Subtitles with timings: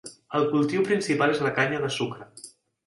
[0.39, 2.31] El cultiu principal és la canya de sucre.